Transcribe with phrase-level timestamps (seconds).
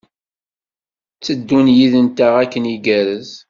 [1.15, 3.29] Tteddun yid-nteɣ akken igerrez.